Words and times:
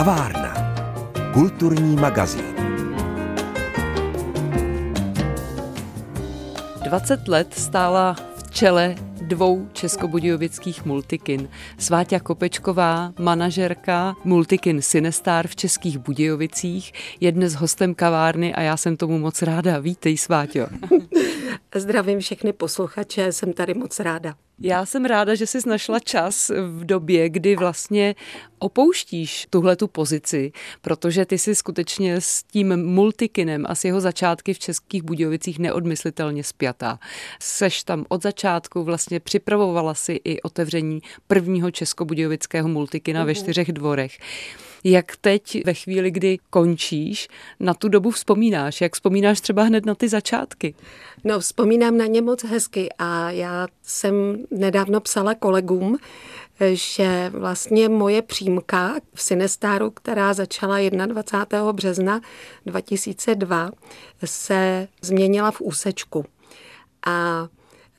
Kavárna. 0.00 0.54
Kulturní 1.32 1.96
magazín. 1.96 2.54
20 6.84 7.28
let 7.28 7.54
stála 7.54 8.16
v 8.36 8.50
čele 8.50 8.94
dvou 9.20 9.68
českobudějovických 9.72 10.84
multikin. 10.84 11.48
Sváťa 11.78 12.20
Kopečková, 12.20 13.12
manažerka 13.18 14.16
multikin 14.24 14.82
Sinestar 14.82 15.48
v 15.48 15.56
Českých 15.56 15.98
Budějovicích, 15.98 16.92
je 17.20 17.32
dnes 17.32 17.54
hostem 17.54 17.94
kavárny 17.94 18.54
a 18.54 18.60
já 18.60 18.76
jsem 18.76 18.96
tomu 18.96 19.18
moc 19.18 19.42
ráda. 19.42 19.78
Vítej, 19.78 20.16
Sváťo. 20.16 20.66
Zdravím 21.74 22.20
všechny 22.20 22.52
posluchače, 22.52 23.32
jsem 23.32 23.52
tady 23.52 23.74
moc 23.74 24.00
ráda. 24.00 24.34
Já 24.62 24.86
jsem 24.86 25.04
ráda, 25.04 25.34
že 25.34 25.46
jsi 25.46 25.58
našla 25.66 25.98
čas 25.98 26.50
v 26.68 26.84
době, 26.84 27.28
kdy 27.28 27.56
vlastně 27.56 28.14
opouštíš 28.58 29.46
tuhle 29.50 29.76
tu 29.76 29.88
pozici, 29.88 30.52
protože 30.80 31.26
ty 31.26 31.38
jsi 31.38 31.54
skutečně 31.54 32.20
s 32.20 32.42
tím 32.42 32.84
multikinem 32.84 33.64
a 33.68 33.74
s 33.74 33.84
jeho 33.84 34.00
začátky 34.00 34.54
v 34.54 34.58
Českých 34.58 35.02
Budějovicích 35.02 35.58
neodmyslitelně 35.58 36.44
spjatá. 36.44 36.98
Seš 37.42 37.84
tam 37.84 38.04
od 38.08 38.22
začátku, 38.22 38.84
vlastně 38.84 39.20
připravovala 39.20 39.94
si 39.94 40.20
i 40.24 40.42
otevření 40.42 41.00
prvního 41.26 41.70
českobudějovického 41.70 42.68
multikina 42.68 43.22
uh-huh. 43.22 43.26
ve 43.26 43.32
mhm. 43.32 43.42
čtyřech 43.42 43.72
dvorech. 43.72 44.18
Jak 44.84 45.16
teď 45.16 45.64
ve 45.66 45.74
chvíli, 45.74 46.10
kdy 46.10 46.38
končíš, 46.50 47.28
na 47.60 47.74
tu 47.74 47.88
dobu 47.88 48.10
vzpomínáš? 48.10 48.80
Jak 48.80 48.94
vzpomínáš 48.94 49.40
třeba 49.40 49.62
hned 49.62 49.86
na 49.86 49.94
ty 49.94 50.08
začátky? 50.08 50.74
No, 51.24 51.40
vzpomínám 51.40 51.96
na 51.96 52.06
ně 52.06 52.22
moc 52.22 52.44
hezky 52.44 52.88
a 52.98 53.30
já 53.30 53.68
jsem 53.82 54.14
nedávno 54.50 55.00
psala 55.00 55.34
kolegům, 55.34 55.98
že 56.72 57.30
vlastně 57.34 57.88
moje 57.88 58.22
přímka 58.22 58.94
v 59.14 59.22
Sinestáru, 59.22 59.90
která 59.90 60.34
začala 60.34 60.76
21. 61.06 61.72
března 61.72 62.20
2002, 62.66 63.70
se 64.24 64.88
změnila 65.02 65.50
v 65.50 65.60
úsečku. 65.60 66.24
A 67.06 67.48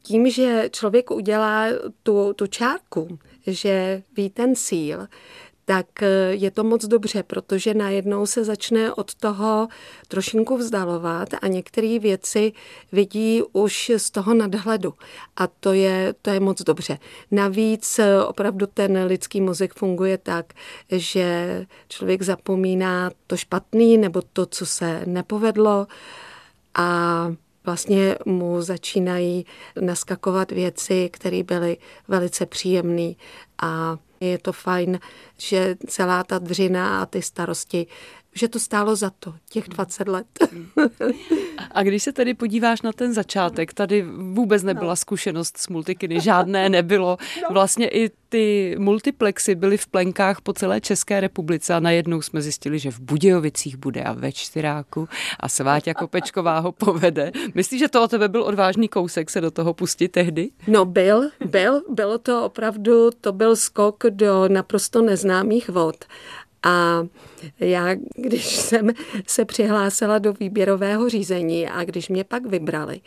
tím, 0.04 0.30
že 0.30 0.70
člověk 0.72 1.12
udělá 1.12 1.66
tu, 2.04 2.34
tu 2.34 2.48
čárku, 2.48 3.20
že 3.48 4.04
ví 4.18 4.30
ten 4.30 4.56
cíl, 4.56 5.08
tak 5.66 6.04
eh, 6.04 6.08
je 6.32 6.52
to 6.52 6.64
moc 6.64 6.86
dobře, 6.86 7.24
protože 7.24 7.74
najednou 7.74 8.26
se 8.26 8.44
začne 8.44 8.94
od 8.94 9.16
toho 9.16 9.68
trošinku 10.08 10.58
vzdalovat 10.58 11.30
a 11.42 11.48
některé 11.48 12.00
věci 12.00 12.54
vidí 12.92 13.42
už 13.54 13.92
z 13.98 14.12
toho 14.12 14.34
nadhledu. 14.34 14.94
A 15.36 15.48
to 15.48 15.74
je, 15.74 16.14
to 16.22 16.30
je 16.30 16.40
moc 16.40 16.62
dobře. 16.62 16.98
Navíc 17.32 18.00
eh, 18.00 18.24
opravdu 18.24 18.68
ten 18.74 19.04
lidský 19.06 19.42
mozek 19.42 19.74
funguje 19.74 20.18
tak, 20.18 20.54
že 20.92 21.66
člověk 21.88 22.22
zapomíná 22.22 23.12
to 23.28 23.38
špatný 23.38 23.98
nebo 23.98 24.22
to, 24.34 24.46
co 24.46 24.66
se 24.66 25.04
nepovedlo 25.06 25.88
a 26.76 27.28
vlastně 27.66 28.16
mu 28.26 28.62
začínají 28.62 29.46
naskakovat 29.82 30.52
věci, 30.52 31.10
které 31.14 31.44
byly 31.44 31.78
velice 32.08 32.46
příjemné 32.46 33.14
a 33.62 33.98
je 34.22 34.38
to 34.38 34.54
fajn, 34.54 35.00
že 35.38 35.76
celá 35.88 36.24
ta 36.24 36.40
dřina 36.40 37.02
a 37.02 37.06
ty 37.06 37.22
starosti 37.22 37.88
že 38.36 38.48
to 38.48 38.60
stálo 38.60 38.96
za 38.96 39.10
to, 39.20 39.34
těch 39.50 39.70
20 39.70 40.08
let. 40.08 40.28
A 41.72 41.84
když 41.84 42.04
se 42.04 42.12
tedy 42.12 42.34
podíváš 42.34 42.82
na 42.82 42.94
ten 42.94 43.14
začátek, 43.14 43.74
tady 43.74 44.06
vůbec 44.18 44.64
nebyla 44.64 44.92
no. 44.92 44.96
zkušenost 44.96 45.58
s 45.58 45.68
multikiny, 45.68 46.22
žádné 46.22 46.70
nebylo. 46.70 47.18
No. 47.42 47.48
Vlastně 47.54 47.88
i 47.88 48.12
ty 48.32 48.76
multiplexy 48.80 49.56
byly 49.56 49.78
v 49.78 49.88
plenkách 49.88 50.42
po 50.42 50.54
celé 50.54 50.82
České 50.82 51.20
republice 51.20 51.74
a 51.74 51.80
najednou 51.80 52.22
jsme 52.22 52.42
zjistili, 52.42 52.80
že 52.80 52.92
v 52.92 53.00
Budějovicích 53.00 53.78
bude 53.78 54.04
a 54.04 54.14
ve 54.14 54.32
Čtyráku 54.32 55.10
a 55.40 55.50
Sváťa 55.50 55.94
Kopečková 55.94 56.60
ho 56.60 56.72
povede. 56.72 57.32
Myslíš, 57.54 57.80
že 57.80 57.88
to 57.88 58.04
o 58.04 58.08
tebe 58.08 58.28
byl 58.28 58.44
odvážný 58.44 58.88
kousek 58.88 59.30
se 59.30 59.42
do 59.42 59.52
toho 59.52 59.74
pustit 59.74 60.08
tehdy? 60.08 60.50
No 60.68 60.86
byl, 60.86 61.30
byl, 61.46 61.82
bylo 61.90 62.18
to 62.18 62.46
opravdu, 62.46 63.10
to 63.22 63.32
byl 63.32 63.56
skok 63.56 64.04
do 64.10 64.48
naprosto 64.48 65.02
neznámých 65.02 65.70
vod. 65.70 66.06
A 66.64 67.04
já, 67.60 67.96
když 68.16 68.56
jsem 68.56 68.90
se 69.28 69.46
přihlásila 69.46 70.20
do 70.20 70.34
výběrového 70.34 71.10
řízení 71.10 71.68
a 71.68 71.84
když 71.84 72.10
mě 72.10 72.24
pak 72.24 72.46
vybrali, 72.46 73.02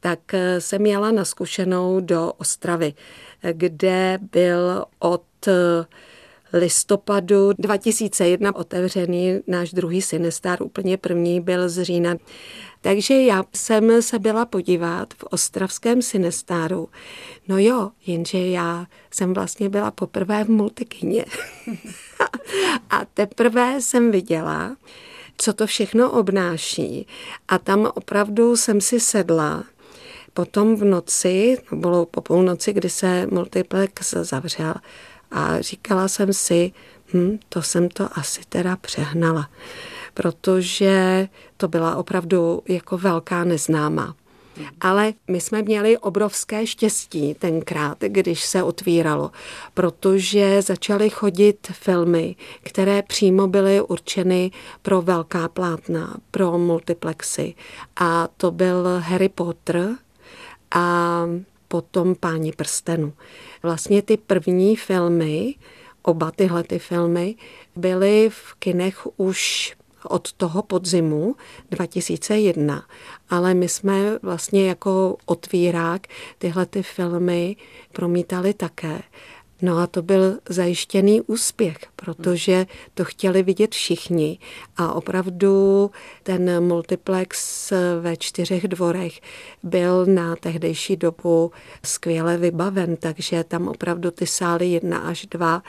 tak 0.00 0.34
eh, 0.34 0.60
jsem 0.60 0.86
jela 0.86 1.10
na 1.10 1.24
zkušenou 1.24 2.00
do 2.00 2.32
Ostravy, 2.32 2.94
kde 3.52 4.18
byl 4.32 4.84
od 4.98 5.24
eh, 5.48 5.84
listopadu 6.54 7.52
2001 7.58 8.54
otevřený 8.54 9.40
náš 9.46 9.72
druhý 9.72 10.02
Sinestar, 10.02 10.62
úplně 10.62 10.96
první 10.96 11.40
byl 11.40 11.68
z 11.68 11.84
října. 11.84 12.16
Takže 12.80 13.22
já 13.22 13.44
jsem 13.54 14.02
se 14.02 14.18
byla 14.18 14.46
podívat 14.46 15.14
v 15.14 15.24
ostravském 15.24 16.02
Sinestáru. 16.02 16.88
No 17.48 17.58
jo, 17.58 17.90
jenže 18.06 18.38
já 18.38 18.86
jsem 19.10 19.34
vlastně 19.34 19.68
byla 19.68 19.90
poprvé 19.90 20.44
v 20.44 20.48
multikyně. 20.48 21.24
a 22.90 23.04
teprve 23.14 23.80
jsem 23.80 24.10
viděla, 24.10 24.76
co 25.38 25.52
to 25.52 25.66
všechno 25.66 26.10
obnáší. 26.10 27.06
A 27.48 27.58
tam 27.58 27.90
opravdu 27.94 28.56
jsem 28.56 28.80
si 28.80 29.00
sedla. 29.00 29.64
Potom 30.34 30.76
v 30.76 30.84
noci, 30.84 31.58
bylo 31.72 32.06
po 32.06 32.20
půlnoci, 32.20 32.72
kdy 32.72 32.90
se 32.90 33.26
multiplex 33.30 34.10
zavřel, 34.10 34.74
a 35.34 35.60
říkala 35.60 36.08
jsem 36.08 36.32
si, 36.32 36.72
hm, 37.14 37.38
to 37.48 37.62
jsem 37.62 37.88
to 37.88 38.18
asi 38.18 38.40
teda 38.48 38.76
přehnala, 38.76 39.50
protože 40.14 41.28
to 41.56 41.68
byla 41.68 41.96
opravdu 41.96 42.62
jako 42.68 42.98
velká 42.98 43.44
neznámá. 43.44 44.14
Ale 44.80 45.12
my 45.28 45.40
jsme 45.40 45.62
měli 45.62 45.98
obrovské 45.98 46.66
štěstí 46.66 47.34
tenkrát, 47.34 47.98
když 48.00 48.44
se 48.44 48.62
otvíralo, 48.62 49.30
protože 49.74 50.62
začaly 50.62 51.10
chodit 51.10 51.68
filmy, 51.72 52.36
které 52.62 53.02
přímo 53.02 53.46
byly 53.46 53.80
určeny 53.80 54.50
pro 54.82 55.02
velká 55.02 55.48
plátna, 55.48 56.16
pro 56.30 56.58
multiplexy. 56.58 57.54
A 57.96 58.28
to 58.36 58.50
byl 58.50 58.86
Harry 58.98 59.28
Potter 59.28 59.90
a 60.74 61.26
potom 61.74 62.14
Páni 62.14 62.52
prstenu. 62.52 63.12
Vlastně 63.62 64.02
ty 64.02 64.16
první 64.16 64.76
filmy, 64.76 65.54
oba 66.02 66.30
tyhle 66.30 66.62
ty 66.62 66.78
filmy, 66.78 67.34
byly 67.76 68.30
v 68.30 68.54
kinech 68.58 69.06
už 69.16 69.72
od 70.04 70.32
toho 70.32 70.62
podzimu 70.62 71.36
2001, 71.70 72.86
ale 73.30 73.54
my 73.54 73.68
jsme 73.68 74.18
vlastně 74.22 74.68
jako 74.68 75.16
otvírák 75.26 76.06
tyhle 76.38 76.66
ty 76.66 76.82
filmy 76.82 77.56
promítali 77.92 78.54
také. 78.54 79.02
No 79.64 79.78
a 79.78 79.86
to 79.86 80.02
byl 80.02 80.38
zajištěný 80.48 81.20
úspěch, 81.20 81.78
protože 81.96 82.66
to 82.94 83.04
chtěli 83.04 83.42
vidět 83.42 83.72
všichni 83.72 84.38
a 84.76 84.92
opravdu 84.92 85.90
ten 86.22 86.64
multiplex 86.64 87.72
ve 88.00 88.16
čtyřech 88.16 88.68
dvorech 88.68 89.20
byl 89.62 90.06
na 90.06 90.36
tehdejší 90.36 90.96
dobu 90.96 91.52
skvěle 91.84 92.36
vybaven, 92.36 92.96
takže 92.96 93.44
tam 93.44 93.68
opravdu 93.68 94.10
ty 94.10 94.26
sály 94.26 94.66
jedna 94.66 94.98
až 94.98 95.26
dva 95.26 95.62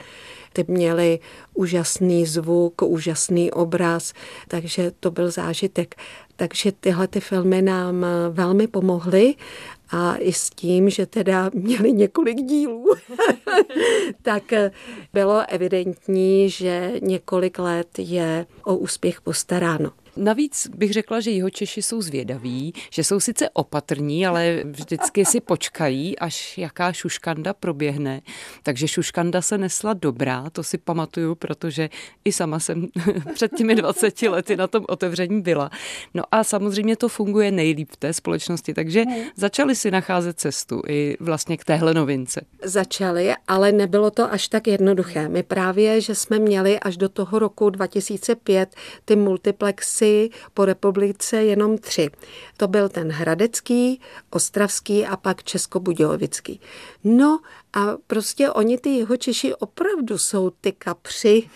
ty 0.53 0.66
měly 0.67 1.19
úžasný 1.53 2.25
zvuk, 2.25 2.81
úžasný 2.81 3.51
obraz, 3.51 4.13
takže 4.47 4.91
to 5.00 5.12
byl 5.12 5.31
zážitek. 5.31 5.95
Takže 6.35 6.72
tyhle 6.72 7.07
ty 7.07 7.19
filmy 7.19 7.62
nám 7.62 8.06
velmi 8.31 8.67
pomohly 8.67 9.35
a 9.90 10.16
i 10.16 10.34
s 10.34 10.50
tím, 10.50 10.90
že 10.90 11.06
teda 11.06 11.51
měli 11.54 11.92
několik 11.92 12.38
dílů, 12.38 12.86
tak 14.21 14.44
bylo 15.13 15.44
evidentní, 15.48 16.50
že 16.50 16.94
několik 17.01 17.59
let 17.59 17.88
je 17.98 18.45
o 18.63 18.75
úspěch 18.75 19.21
postaráno. 19.21 19.92
Navíc 20.17 20.67
bych 20.67 20.94
řekla, 20.94 21.19
že 21.19 21.31
jeho 21.31 21.50
Češi 21.50 21.81
jsou 21.81 22.01
zvědaví, 22.01 22.73
že 22.91 23.03
jsou 23.03 23.19
sice 23.19 23.50
opatrní, 23.50 24.27
ale 24.27 24.63
vždycky 24.65 25.25
si 25.25 25.41
počkají, 25.41 26.19
až 26.19 26.57
jaká 26.57 26.94
šuškanda 26.94 27.53
proběhne. 27.53 28.21
Takže 28.63 28.88
šuškanda 28.88 29.41
se 29.41 29.57
nesla 29.57 29.94
dobrá, 29.94 30.50
to 30.50 30.63
si 30.63 30.77
pamatuju, 30.77 31.35
protože 31.35 31.89
i 32.25 32.31
sama 32.31 32.59
jsem 32.59 32.88
před 33.33 33.51
těmi 33.57 33.75
20 33.75 34.21
lety 34.21 34.56
na 34.56 34.67
tom 34.67 34.85
otevření 34.89 35.41
byla. 35.41 35.69
No 36.13 36.23
a 36.31 36.44
samozřejmě 36.44 36.95
to 36.95 37.09
funguje 37.09 37.51
nejlíp 37.51 37.91
v 37.91 37.97
té 37.97 38.13
společnosti, 38.13 38.73
takže 38.73 39.03
hmm. 39.03 39.23
začali 39.35 39.75
si 39.75 39.91
nacházet 39.91 40.39
cestu 40.39 40.81
i 40.88 41.18
vlastně 41.19 41.57
k 41.57 41.65
téhle 41.65 41.94
novince. 41.94 42.41
Začali, 42.63 43.33
ale 43.47 43.71
nebylo 43.71 44.11
to 44.11 44.31
až 44.33 44.47
tak 44.47 44.68
jednoduché. 44.68 45.29
My 45.29 45.44
právě, 45.44 46.01
že 46.01 46.15
jsme 46.15 46.39
měli 46.39 46.79
až 46.79 46.97
do 46.97 47.09
toho 47.09 47.39
roku 47.39 47.69
2005 47.69 48.75
ty 49.06 49.15
multiplexy 49.15 50.05
Praxi 50.06 50.30
po 50.54 50.66
republice 50.66 51.44
jenom 51.44 51.78
tři. 51.78 52.10
To 52.57 52.68
byl 52.68 52.90
ten 52.90 53.12
hradecký, 53.12 54.02
ostravský 54.30 55.06
a 55.06 55.18
pak 55.18 55.44
českobudějovický. 55.44 56.60
No 57.07 57.40
a 57.74 57.98
prostě 58.07 58.52
oni 58.52 58.78
ty 58.78 58.90
jeho 58.90 59.18
Češi 59.18 59.56
opravdu 59.56 60.18
jsou 60.18 60.50
ty 60.50 60.72
kapři, 60.72 61.50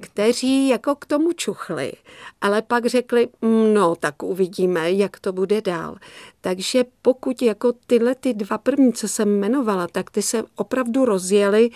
kteří 0.00 0.68
jako 0.68 0.94
k 0.94 1.06
tomu 1.06 1.32
čuchli, 1.32 1.92
ale 2.40 2.62
pak 2.62 2.86
řekli, 2.86 3.28
mm, 3.42 3.74
no 3.74 3.96
tak 3.96 4.22
uvidíme, 4.22 4.92
jak 4.92 5.20
to 5.20 5.32
bude 5.32 5.60
dál. 5.60 5.96
Takže 6.40 6.84
pokud 7.02 7.42
jako 7.42 7.72
tyhle 7.86 8.14
ty 8.14 8.34
dva 8.34 8.58
první, 8.58 8.92
co 8.92 9.08
jsem 9.08 9.28
jmenovala, 9.28 9.88
tak 9.88 10.10
ty 10.10 10.22
se 10.22 10.42
opravdu 10.56 11.04
rozjeli 11.04 11.70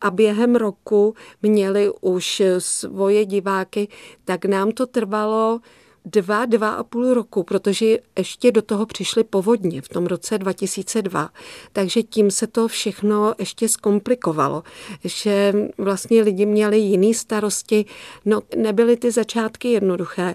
a 0.00 0.10
během 0.10 0.56
roku 0.56 1.14
měli 1.42 1.90
už 2.00 2.42
svoje 2.58 3.24
diváky, 3.24 3.88
tak 4.24 4.44
nám 4.44 4.72
to 4.72 4.86
trvalo 4.86 5.60
dva, 6.04 6.44
dva 6.46 6.70
a 6.70 6.82
půl 6.82 7.14
roku, 7.14 7.42
protože 7.42 7.98
ještě 8.18 8.52
do 8.52 8.62
toho 8.62 8.86
přišly 8.86 9.24
povodně 9.24 9.82
v 9.82 9.88
tom 9.88 10.06
roce 10.06 10.38
2002. 10.38 11.30
Takže 11.72 12.02
tím 12.02 12.30
se 12.30 12.46
to 12.46 12.68
všechno 12.68 13.34
ještě 13.38 13.68
zkomplikovalo, 13.68 14.62
že 15.04 15.52
vlastně 15.78 16.22
lidi 16.22 16.46
měli 16.46 16.78
jiný 16.78 17.14
starosti. 17.14 17.84
No, 18.24 18.40
nebyly 18.56 18.96
ty 18.96 19.10
začátky 19.10 19.68
jednoduché 19.68 20.34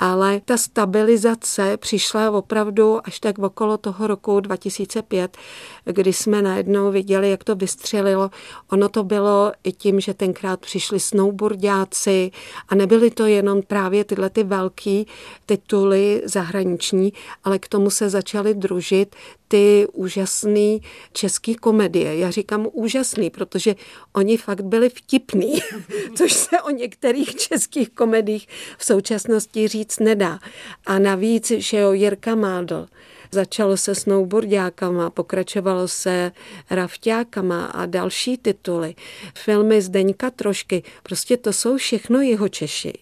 ale 0.00 0.40
ta 0.44 0.56
stabilizace 0.56 1.76
přišla 1.76 2.30
opravdu 2.30 3.00
až 3.04 3.20
tak 3.20 3.38
okolo 3.38 3.78
toho 3.78 4.06
roku 4.06 4.40
2005, 4.40 5.36
kdy 5.84 6.12
jsme 6.12 6.42
najednou 6.42 6.90
viděli, 6.90 7.30
jak 7.30 7.44
to 7.44 7.56
vystřelilo. 7.56 8.30
Ono 8.70 8.88
to 8.88 9.04
bylo 9.04 9.52
i 9.64 9.72
tím, 9.72 10.00
že 10.00 10.14
tenkrát 10.14 10.60
přišli 10.60 11.00
snowboardáci 11.00 12.30
a 12.68 12.74
nebyly 12.74 13.10
to 13.10 13.26
jenom 13.26 13.62
právě 13.62 14.04
tyhle 14.04 14.30
ty 14.30 14.44
velký 14.44 15.06
tituly 15.46 16.22
zahraniční, 16.24 17.12
ale 17.44 17.58
k 17.58 17.68
tomu 17.68 17.90
se 17.90 18.10
začaly 18.10 18.54
družit 18.54 19.16
ty 19.50 19.86
úžasné 19.92 20.78
české 21.12 21.54
komedie. 21.54 22.16
Já 22.16 22.30
říkám 22.30 22.68
úžasný, 22.72 23.30
protože 23.30 23.74
oni 24.12 24.36
fakt 24.36 24.60
byli 24.60 24.88
vtipní, 24.88 25.58
což 26.16 26.32
se 26.32 26.62
o 26.62 26.70
některých 26.70 27.36
českých 27.36 27.90
komedích 27.90 28.48
v 28.78 28.84
současnosti 28.84 29.68
říct 29.68 29.98
nedá. 30.00 30.38
A 30.86 30.98
navíc, 30.98 31.50
že 31.50 31.76
jo, 31.76 31.92
Jirka 31.92 32.34
Mádl, 32.34 32.86
Začalo 33.32 33.76
se 33.76 33.94
snowboardákama, 33.94 35.10
pokračovalo 35.10 35.88
se 35.88 36.32
rafťákama 36.70 37.66
a 37.66 37.86
další 37.86 38.38
tituly. 38.38 38.94
Filmy 39.34 39.82
Zdeňka 39.82 40.30
Trošky, 40.30 40.82
prostě 41.02 41.36
to 41.36 41.52
jsou 41.52 41.76
všechno 41.76 42.20
jeho 42.20 42.48
Češi. 42.48 42.92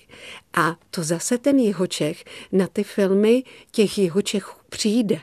A 0.54 0.76
to 0.90 1.02
zase 1.02 1.38
ten 1.38 1.58
jeho 1.58 1.86
Čech 1.86 2.24
na 2.52 2.66
ty 2.66 2.84
filmy 2.84 3.44
těch 3.70 3.98
jeho 3.98 4.22
Čechů 4.22 4.56
přijde 4.68 5.20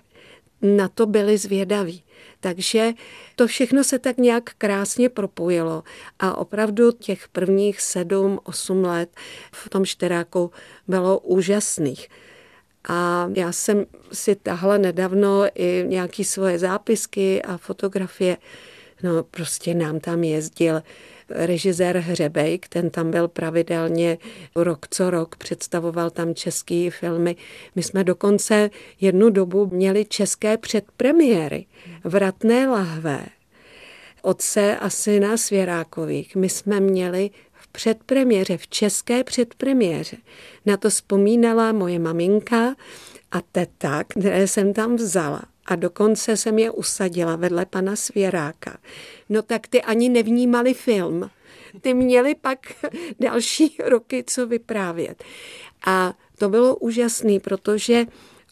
na 0.65 0.87
to 0.87 1.05
byli 1.05 1.37
zvědaví. 1.37 2.03
Takže 2.39 2.91
to 3.35 3.47
všechno 3.47 3.83
se 3.83 3.99
tak 3.99 4.17
nějak 4.17 4.43
krásně 4.57 5.09
propojilo 5.09 5.83
a 6.19 6.37
opravdu 6.37 6.91
těch 6.91 7.27
prvních 7.27 7.81
sedm, 7.81 8.39
osm 8.43 8.83
let 8.83 9.09
v 9.51 9.69
tom 9.69 9.85
šteráku 9.85 10.51
bylo 10.87 11.19
úžasných. 11.19 12.07
A 12.89 13.29
já 13.35 13.51
jsem 13.51 13.85
si 14.11 14.35
tahla 14.35 14.77
nedávno 14.77 15.43
i 15.55 15.83
nějaké 15.87 16.23
svoje 16.23 16.59
zápisky 16.59 17.41
a 17.41 17.57
fotografie. 17.57 18.37
No 19.03 19.23
prostě 19.23 19.73
nám 19.73 19.99
tam 19.99 20.23
jezdil 20.23 20.81
režisér 21.29 21.97
Hřebejk, 21.97 22.67
ten 22.67 22.89
tam 22.89 23.11
byl 23.11 23.27
pravidelně 23.27 24.17
rok 24.55 24.87
co 24.89 25.09
rok, 25.09 25.35
představoval 25.35 26.09
tam 26.09 26.35
české 26.35 26.89
filmy. 26.91 27.35
My 27.75 27.83
jsme 27.83 28.03
dokonce 28.03 28.69
jednu 29.01 29.29
dobu 29.29 29.69
měli 29.73 30.05
české 30.05 30.57
předpremiéry. 30.57 31.65
Vratné 32.03 32.67
lahve, 32.67 33.25
otce 34.21 34.77
a 34.77 34.89
syna 34.89 35.37
Svěrákových. 35.37 36.35
My 36.35 36.49
jsme 36.49 36.79
měli 36.79 37.29
v 37.53 37.67
předpremiéře, 37.67 38.57
v 38.57 38.67
české 38.67 39.23
předpremiéře. 39.23 40.17
Na 40.65 40.77
to 40.77 40.89
vzpomínala 40.89 41.71
moje 41.71 41.99
maminka 41.99 42.75
a 43.31 43.41
teta, 43.51 44.03
které 44.03 44.47
jsem 44.47 44.73
tam 44.73 44.95
vzala 44.95 45.41
a 45.65 45.75
dokonce 45.75 46.37
jsem 46.37 46.59
je 46.59 46.71
usadila 46.71 47.35
vedle 47.35 47.65
pana 47.65 47.95
Svěráka. 47.95 48.77
No 49.29 49.41
tak 49.41 49.67
ty 49.67 49.81
ani 49.81 50.09
nevnímali 50.09 50.73
film. 50.73 51.29
Ty 51.81 51.93
měli 51.93 52.35
pak 52.35 52.59
další 53.19 53.77
roky 53.85 54.23
co 54.27 54.47
vyprávět. 54.47 55.23
A 55.85 56.13
to 56.37 56.49
bylo 56.49 56.75
úžasné, 56.75 57.39
protože 57.39 58.05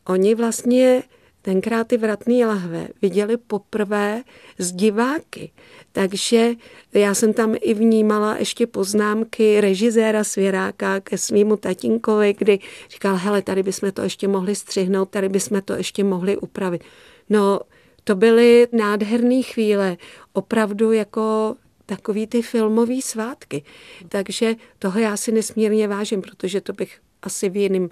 oni 0.07 0.35
vlastně 0.35 1.03
tenkrát 1.43 1.87
ty 1.87 1.97
vratné 1.97 2.45
lahve 2.45 2.87
viděli 3.01 3.37
poprvé 3.37 4.23
z 4.57 4.71
diváky. 4.71 5.51
Takže 5.91 6.53
já 6.93 7.13
jsem 7.13 7.33
tam 7.33 7.55
i 7.61 7.73
vnímala 7.73 8.37
ještě 8.37 8.67
poznámky 8.67 9.61
režiséra 9.61 10.23
Svěráka 10.23 10.99
ke 10.99 11.17
svýmu 11.17 11.57
tatínkovi, 11.57 12.35
kdy 12.37 12.59
říkal, 12.89 13.15
hele, 13.15 13.41
tady 13.41 13.63
bychom 13.63 13.91
to 13.91 14.01
ještě 14.01 14.27
mohli 14.27 14.55
střihnout, 14.55 15.09
tady 15.09 15.29
bychom 15.29 15.61
to 15.61 15.73
ještě 15.73 16.03
mohli 16.03 16.37
upravit. 16.37 16.83
No, 17.29 17.59
to 18.03 18.15
byly 18.15 18.67
nádherné 18.71 19.41
chvíle, 19.41 19.97
opravdu 20.33 20.91
jako 20.91 21.55
takový 21.85 22.27
ty 22.27 22.41
filmové 22.41 23.01
svátky. 23.01 23.63
Takže 24.09 24.55
toho 24.79 24.99
já 24.99 25.17
si 25.17 25.31
nesmírně 25.31 25.87
vážím, 25.87 26.21
protože 26.21 26.61
to 26.61 26.73
bych 26.73 26.99
asi 27.21 27.49
v 27.49 27.57
jiném 27.57 27.89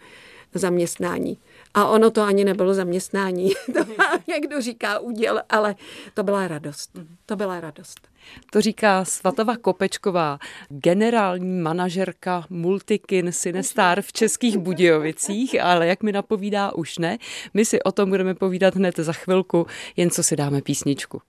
zaměstnání. 0.54 1.38
A 1.74 1.88
ono 1.88 2.12
to 2.12 2.22
ani 2.22 2.44
nebylo 2.44 2.74
zaměstnání. 2.74 3.52
to 3.74 3.86
někdo 4.28 4.62
říká 4.62 5.00
úděl, 5.00 5.42
ale 5.50 5.76
to 6.14 6.24
byla 6.24 6.48
radost. 6.48 6.92
To 7.26 7.36
byla 7.36 7.60
radost. 7.60 8.08
To 8.52 8.62
říká 8.62 9.06
Svatova 9.06 9.58
Kopečková, 9.58 10.40
generální 10.70 11.62
manažerka 11.62 12.46
Multikin 12.50 13.32
Sinestar 13.32 14.02
v 14.02 14.14
Českých 14.14 14.58
Budějovicích, 14.58 15.62
ale 15.62 15.88
jak 15.88 16.04
mi 16.04 16.12
napovídá, 16.12 16.72
už 16.76 16.98
ne. 16.98 17.18
My 17.54 17.66
si 17.66 17.84
o 17.84 17.92
tom 17.92 18.10
budeme 18.10 18.36
povídat 18.36 18.76
hned 18.76 18.96
za 18.98 19.14
chvilku, 19.14 19.68
jen 19.98 20.10
co 20.10 20.24
si 20.24 20.36
dáme 20.36 20.62
písničku. 20.62 21.22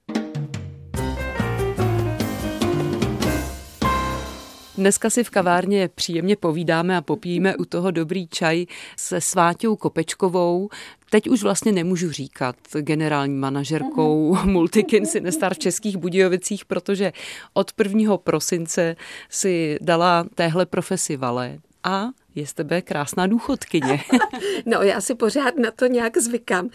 Dneska 4.79 5.11
si 5.11 5.25
v 5.25 5.31
kavárně 5.31 5.89
příjemně 5.89 6.37
povídáme 6.37 6.97
a 6.97 7.01
popijeme 7.01 7.57
u 7.57 7.65
toho 7.65 7.91
dobrý 7.91 8.29
čaj 8.29 8.67
se 8.97 9.21
Sváťou 9.21 9.77
Kopečkovou. 9.77 10.69
Teď 11.11 11.29
už 11.29 11.43
vlastně 11.43 11.73
nemůžu 11.73 12.13
říkat 12.13 12.57
generální 12.81 13.35
manažerkou 13.35 14.35
mm-hmm. 14.35 14.47
Multikin 14.51 15.07
Sinestar 15.07 15.55
v 15.55 15.59
Českých 15.59 15.97
Budějovicích, 15.97 16.65
protože 16.65 17.13
od 17.53 17.73
1. 17.79 18.17
prosince 18.17 18.97
si 19.29 19.79
dala 19.81 20.27
téhle 20.35 20.67
profesi 20.67 21.17
vale 21.17 21.59
a 21.85 22.07
je 22.35 22.47
z 22.47 22.53
tebe 22.53 22.83
krásná 22.83 23.27
důchodkyně. 23.27 24.01
no, 24.67 24.83
já 24.83 25.01
si 25.01 25.15
pořád 25.15 25.57
na 25.57 25.71
to 25.71 25.87
nějak 25.87 26.19
zvykám. 26.19 26.71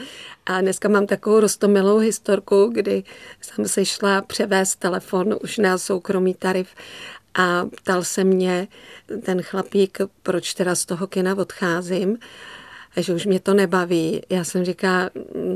A 0.45 0.61
dneska 0.61 0.89
mám 0.89 1.07
takovou 1.07 1.39
rostomilou 1.39 1.97
historku, 1.97 2.71
kdy 2.73 3.03
jsem 3.41 3.67
se 3.67 3.85
šla 3.85 4.21
převést 4.21 4.75
telefon 4.75 5.35
už 5.43 5.57
na 5.57 5.77
soukromý 5.77 6.33
tarif 6.33 6.67
a 7.37 7.65
ptal 7.65 8.03
se 8.03 8.23
mě 8.23 8.67
ten 9.23 9.41
chlapík, 9.41 9.97
proč 10.23 10.53
teda 10.53 10.75
z 10.75 10.85
toho 10.85 11.07
kina 11.07 11.37
odcházím, 11.37 12.17
že 12.97 13.13
už 13.13 13.25
mě 13.25 13.39
to 13.39 13.53
nebaví. 13.53 14.21
Já 14.29 14.43
jsem 14.43 14.65
říká, 14.65 15.09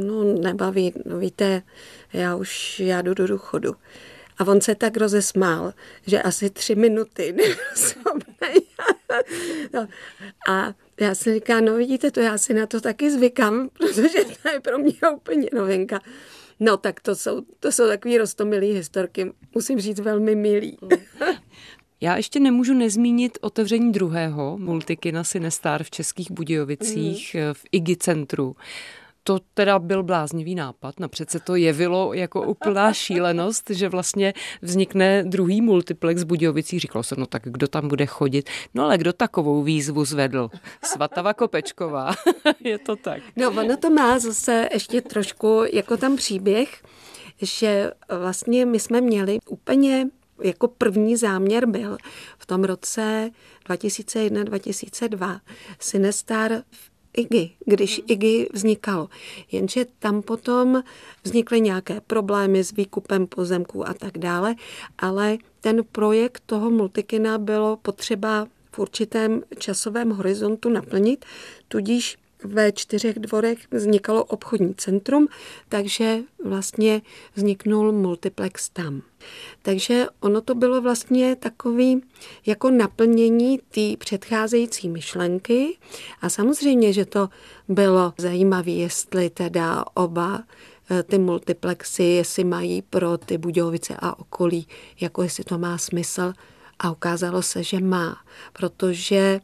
no 0.08 0.24
nebaví, 0.24 0.94
no 1.06 1.18
víte, 1.18 1.62
já 2.14 2.36
už 2.36 2.80
já 2.80 3.02
jdu 3.02 3.14
do 3.14 3.28
důchodu. 3.28 3.76
A 4.38 4.48
on 4.48 4.62
se 4.62 4.76
tak 4.76 4.98
rozesmál, 4.98 5.74
že 6.08 6.22
asi 6.22 6.50
tři 6.50 6.76
minuty 6.76 7.36
no. 9.74 9.88
A 10.50 10.74
já 11.00 11.16
jsem 11.16 11.34
říká, 11.34 11.60
no 11.60 11.76
vidíte 11.76 12.12
to, 12.12 12.20
já 12.20 12.38
si 12.38 12.54
na 12.54 12.66
to 12.66 12.82
taky 12.82 13.12
zvykám, 13.12 13.70
protože 13.78 14.20
to 14.44 14.50
je 14.50 14.60
pro 14.60 14.78
mě 14.78 14.94
úplně 15.16 15.50
novinka. 15.54 16.00
No 16.60 16.78
tak 16.78 17.00
to 17.00 17.16
jsou, 17.16 17.42
to 17.60 17.72
jsou 17.72 17.88
takový 17.88 18.18
rostomilý 18.18 18.74
historky, 18.74 19.34
musím 19.56 19.80
říct 19.80 20.00
velmi 20.00 20.36
milý. 20.36 20.78
Já 22.04 22.18
ještě 22.18 22.40
nemůžu 22.40 22.74
nezmínit 22.74 23.38
otevření 23.42 23.92
druhého 23.92 24.58
multikina 24.58 25.24
Sinestar 25.24 25.84
v 25.84 25.92
Českých 25.92 26.32
Budějovicích 26.32 27.36
mm. 27.36 27.54
v 27.54 27.64
IGI 27.72 27.96
centru. 27.96 28.56
To 29.24 29.40
teda 29.54 29.80
byl 29.80 30.04
bláznivý 30.04 30.56
nápad, 30.56 31.00
no 31.00 31.10
přece 31.10 31.40
to 31.40 31.56
jevilo 31.56 32.14
jako 32.14 32.42
úplná 32.42 32.94
šílenost, 32.94 33.70
že 33.70 33.90
vlastně 33.90 34.34
vznikne 34.62 35.24
druhý 35.24 35.62
multiplex 35.62 36.24
Budějovicí. 36.24 36.80
Říkalo 36.80 37.04
se, 37.04 37.16
no 37.18 37.26
tak 37.26 37.42
kdo 37.46 37.68
tam 37.68 37.88
bude 37.88 38.06
chodit? 38.06 38.50
No 38.74 38.84
ale 38.84 38.98
kdo 38.98 39.14
takovou 39.14 39.64
výzvu 39.64 40.06
zvedl? 40.06 40.50
Svatava 40.84 41.34
Kopečková. 41.34 42.12
Je 42.64 42.78
to 42.80 42.96
tak. 42.96 43.22
No 43.36 43.50
ono 43.50 43.78
to 43.78 43.90
má 43.90 44.20
zase 44.20 44.70
ještě 44.74 45.02
trošku 45.02 45.64
jako 45.74 45.98
tam 45.98 46.16
příběh, 46.16 46.84
že 47.42 47.92
vlastně 48.20 48.66
my 48.66 48.80
jsme 48.80 49.02
měli 49.02 49.40
úplně 49.50 50.08
jako 50.44 50.68
první 50.68 51.16
záměr 51.16 51.66
byl 51.66 51.98
v 52.38 52.46
tom 52.46 52.64
roce 52.64 53.32
2001-2002 53.70 55.40
Sinestar 55.80 56.64
v 56.72 56.92
IGI, 57.14 57.52
když 57.66 58.02
IGI 58.08 58.50
vznikalo. 58.54 59.10
Jenže 59.52 59.86
tam 60.00 60.22
potom 60.22 60.84
vznikly 61.24 61.62
nějaké 61.62 62.02
problémy 62.02 62.64
s 62.64 62.72
výkupem 62.72 63.28
pozemků 63.28 63.88
a 63.88 63.94
tak 63.94 64.18
dále, 64.18 64.56
ale 64.98 65.38
ten 65.62 65.84
projekt 65.92 66.44
toho 66.46 66.70
multikina 66.70 67.38
bylo 67.38 67.78
potřeba 67.78 68.48
v 68.72 68.80
určitém 68.80 69.42
časovém 69.58 70.10
horizontu 70.10 70.70
naplnit, 70.70 71.26
tudíž 71.68 72.18
ve 72.44 72.72
čtyřech 72.72 73.20
dvorech 73.20 73.58
vznikalo 73.72 74.24
obchodní 74.24 74.76
centrum, 74.76 75.28
takže 75.70 76.20
vlastně 76.44 77.02
vzniknul 77.36 77.92
multiplex 77.92 78.70
tam. 78.70 79.02
Takže 79.62 80.06
ono 80.20 80.42
to 80.42 80.56
bylo 80.56 80.82
vlastně 80.82 81.36
takový 81.36 82.02
jako 82.46 82.72
naplnění 82.72 83.58
té 83.58 83.98
předcházející 83.98 84.90
myšlenky 84.90 85.78
a 86.22 86.30
samozřejmě, 86.30 86.94
že 86.94 87.06
to 87.06 87.30
bylo 87.68 88.14
zajímavé, 88.18 88.72
jestli 88.72 89.30
teda 89.30 89.86
oba 89.94 90.44
eh, 90.90 91.04
ty 91.04 91.18
multiplexy, 91.18 92.04
jestli 92.04 92.44
mají 92.44 92.82
pro 92.82 93.18
ty 93.18 93.38
Budějovice 93.38 93.96
a 94.00 94.20
okolí, 94.20 94.68
jako 95.02 95.24
jestli 95.24 95.44
to 95.44 95.58
má 95.58 95.78
smysl. 95.78 96.34
A 96.80 96.92
ukázalo 96.92 97.42
se, 97.42 97.64
že 97.64 97.80
má, 97.80 98.18
protože 98.54 99.40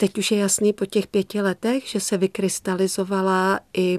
Teď 0.00 0.18
už 0.18 0.30
je 0.30 0.38
jasný 0.38 0.72
po 0.72 0.86
těch 0.86 1.06
pěti 1.06 1.40
letech, 1.40 1.88
že 1.88 2.00
se 2.00 2.16
vykrystalizovala 2.16 3.60
i 3.76 3.98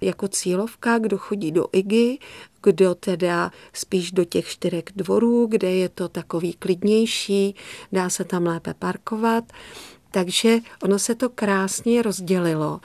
jako 0.00 0.28
cílovka, 0.28 0.98
kdo 0.98 1.18
chodí 1.18 1.52
do 1.52 1.66
IGY, 1.72 2.18
kdo 2.62 2.94
teda 2.94 3.50
spíš 3.72 4.12
do 4.12 4.24
těch 4.24 4.48
čtyřek 4.48 4.90
dvorů, 4.96 5.46
kde 5.46 5.70
je 5.70 5.88
to 5.88 6.08
takový 6.08 6.52
klidnější, 6.52 7.54
dá 7.92 8.10
se 8.10 8.24
tam 8.24 8.46
lépe 8.46 8.74
parkovat. 8.74 9.44
Takže 10.10 10.58
ono 10.82 10.98
se 10.98 11.14
to 11.14 11.28
krásně 11.28 12.02
rozdělilo. 12.02 12.80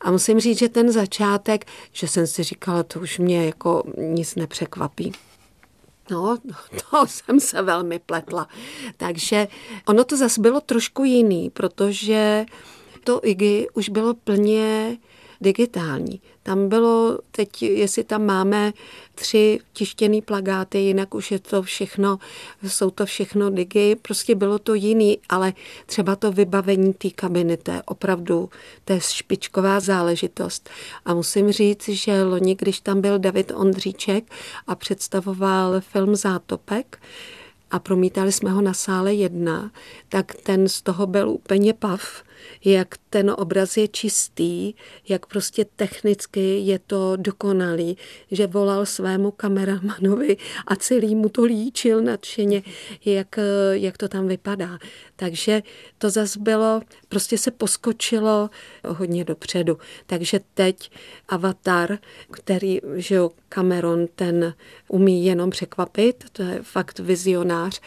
A 0.00 0.10
musím 0.10 0.40
říct, 0.40 0.58
že 0.58 0.68
ten 0.68 0.92
začátek, 0.92 1.64
že 1.92 2.08
jsem 2.08 2.26
si 2.26 2.42
říkala, 2.42 2.82
to 2.82 3.00
už 3.00 3.18
mě 3.18 3.46
jako 3.46 3.82
nic 3.96 4.34
nepřekvapí. 4.34 5.12
No, 6.10 6.38
to 6.90 7.06
jsem 7.06 7.40
se 7.40 7.62
velmi 7.62 7.98
pletla. 7.98 8.48
Takže 8.96 9.48
ono 9.86 10.04
to 10.04 10.16
zase 10.16 10.40
bylo 10.40 10.60
trošku 10.60 11.04
jiný, 11.04 11.50
protože 11.50 12.46
to 13.04 13.20
IGI 13.22 13.66
už 13.74 13.88
bylo 13.88 14.14
plně 14.14 14.96
digitální. 15.44 16.20
Tam 16.42 16.68
bylo, 16.68 17.18
teď 17.30 17.62
jestli 17.62 18.04
tam 18.04 18.26
máme 18.26 18.72
tři 19.14 19.60
tištěný 19.72 20.22
plagáty, 20.22 20.78
jinak 20.78 21.14
už 21.14 21.30
je 21.30 21.38
to 21.38 21.62
všechno, 21.62 22.18
jsou 22.66 22.90
to 22.90 23.06
všechno 23.06 23.50
digi, 23.50 23.96
prostě 24.02 24.34
bylo 24.34 24.58
to 24.58 24.74
jiný, 24.74 25.18
ale 25.28 25.52
třeba 25.86 26.16
to 26.16 26.32
vybavení 26.32 26.92
té 26.92 27.10
kabiny, 27.10 27.56
to 27.56 27.70
je 27.70 27.82
opravdu, 27.82 28.50
to 28.84 28.92
je 28.92 29.00
špičková 29.00 29.80
záležitost. 29.80 30.70
A 31.04 31.14
musím 31.14 31.52
říct, 31.52 31.88
že 31.88 32.22
loni, 32.22 32.54
když 32.54 32.80
tam 32.80 33.00
byl 33.00 33.18
David 33.18 33.52
Ondříček 33.54 34.24
a 34.66 34.74
představoval 34.74 35.80
film 35.80 36.16
Zátopek, 36.16 36.98
a 37.70 37.78
promítali 37.78 38.32
jsme 38.32 38.50
ho 38.50 38.60
na 38.60 38.74
sále 38.74 39.14
jedna, 39.14 39.70
tak 40.08 40.34
ten 40.34 40.68
z 40.68 40.82
toho 40.82 41.06
byl 41.06 41.30
úplně 41.30 41.72
pav, 41.72 42.22
jak 42.64 42.94
ten 43.10 43.34
obraz 43.38 43.76
je 43.76 43.88
čistý, 43.88 44.74
jak 45.08 45.26
prostě 45.26 45.66
technicky 45.76 46.58
je 46.58 46.78
to 46.78 47.16
dokonalý, 47.16 47.96
že 48.30 48.46
volal 48.46 48.86
svému 48.86 49.30
kameramanovi 49.30 50.36
a 50.66 50.76
celý 50.76 51.14
mu 51.14 51.28
to 51.28 51.44
líčil 51.44 52.02
nadšeně, 52.02 52.62
jak, 53.04 53.38
jak 53.72 53.98
to 53.98 54.08
tam 54.08 54.28
vypadá. 54.28 54.78
Takže 55.16 55.62
to 55.98 56.10
zase 56.10 56.40
bylo, 56.40 56.80
prostě 57.08 57.38
se 57.38 57.50
poskočilo 57.50 58.50
hodně 58.88 59.24
dopředu. 59.24 59.78
Takže 60.06 60.40
teď 60.54 60.90
Avatar, 61.28 61.98
který, 62.30 62.80
že 62.94 63.14
jo, 63.14 63.30
Cameron, 63.48 64.06
ten 64.14 64.54
umí 64.88 65.26
jenom 65.26 65.50
překvapit, 65.50 66.24
to 66.32 66.42
je 66.42 66.62
fakt 66.62 66.98
vizionář, 66.98 67.80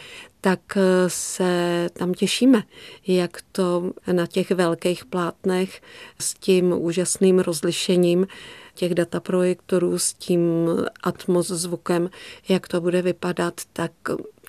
tak 0.47 0.77
se 1.07 1.89
tam 1.93 2.13
těšíme, 2.13 2.63
jak 3.07 3.41
to 3.51 3.91
na 4.11 4.27
těch 4.27 4.51
velkých 4.51 5.05
plátnech 5.05 5.81
s 6.19 6.33
tím 6.33 6.73
úžasným 6.81 7.39
rozlišením 7.39 8.27
těch 8.73 8.95
dataprojektorů, 8.95 9.99
s 9.99 10.13
tím 10.13 10.69
atmos 11.03 11.47
zvukem, 11.47 12.09
jak 12.49 12.67
to 12.67 12.81
bude 12.81 13.01
vypadat, 13.01 13.61
tak 13.73 13.91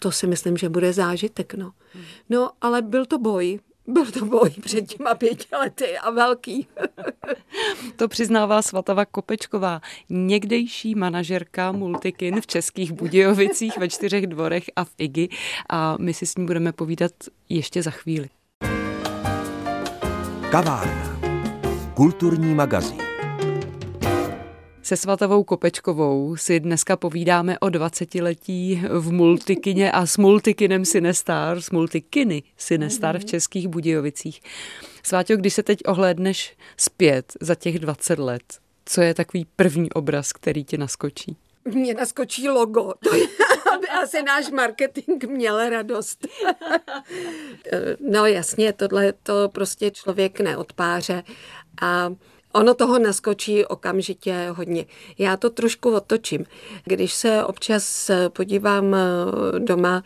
to 0.01 0.13
si 0.13 0.27
myslím, 0.27 0.57
že 0.57 0.69
bude 0.69 0.93
zážitek. 0.93 1.55
No, 1.55 1.71
no 2.29 2.51
ale 2.61 2.83
byl 2.83 3.07
to 3.07 3.19
boj, 3.19 3.61
byl 3.87 4.07
to 4.07 4.25
boj 4.25 4.51
před 4.51 4.83
těma 4.83 5.15
pěti 5.15 5.57
lety 5.57 5.99
a 5.99 6.11
velký. 6.11 6.67
to 7.97 8.09
přiznává 8.09 8.63
Svatava 8.63 9.05
Kopečková, 9.05 9.81
někdejší 10.09 10.95
manažerka 10.95 11.73
Multikin 11.73 12.41
v 12.41 12.47
Českých 12.47 12.93
Budějovicích 12.93 13.79
ve 13.79 13.89
čtyřech 13.89 14.27
dvorech 14.27 14.65
a 14.77 14.85
v 14.85 14.91
IGI 14.99 15.29
a 15.71 15.97
my 16.01 16.15
si 16.15 16.27
s 16.27 16.37
ní 16.37 16.47
budeme 16.47 16.73
povídat 16.73 17.13
ještě 17.49 17.83
za 17.83 17.91
chvíli. 17.91 18.29
Kavárna. 20.51 21.21
Kulturní 21.95 22.55
magazín. 22.55 23.08
Se 24.89 24.97
Svatavou 24.97 25.45
Kopečkovou 25.45 26.37
si 26.37 26.61
dneska 26.61 26.97
povídáme 26.97 27.59
o 27.59 27.69
20 27.69 28.15
letí 28.15 28.83
v 28.91 29.13
Multikině 29.13 29.93
a 29.93 30.07
s 30.07 30.17
Multikinem 30.17 30.85
Sinestar, 30.85 31.61
s 31.61 31.71
Multikiny 31.71 32.43
Sinestar 32.57 33.19
v 33.19 33.21
mhm. 33.21 33.29
Českých 33.29 33.69
Budějovicích. 33.69 34.43
Sváťo, 35.03 35.37
když 35.37 35.55
se 35.55 35.63
teď 35.63 35.79
ohlédneš 35.87 36.57
zpět 36.77 37.33
za 37.41 37.55
těch 37.55 37.79
20 37.79 38.19
let, 38.19 38.43
co 38.85 39.01
je 39.01 39.15
takový 39.15 39.47
první 39.57 39.93
obraz, 39.93 40.33
který 40.33 40.65
ti 40.65 40.79
naskočí? 40.79 41.37
Mně 41.65 41.95
naskočí 41.95 42.49
logo. 42.49 42.93
To 43.11 43.15
je, 43.17 43.27
aby 43.75 43.89
asi 43.89 44.23
náš 44.23 44.51
marketing 44.51 45.25
měl 45.25 45.71
radost. 45.71 46.29
no 48.01 48.27
jasně, 48.27 48.73
tohle 48.73 49.13
to 49.13 49.49
prostě 49.49 49.91
člověk 49.91 50.41
neodpáře. 50.41 51.23
A 51.83 52.11
Ono 52.53 52.75
toho 52.75 52.99
naskočí 52.99 53.65
okamžitě 53.65 54.49
hodně. 54.57 54.85
Já 55.19 55.37
to 55.37 55.51
trošku 55.51 55.95
otočím. 55.95 56.45
Když 56.85 57.13
se 57.13 57.45
občas 57.45 58.11
podívám 58.29 58.95
eh, 58.95 59.59
doma 59.59 60.03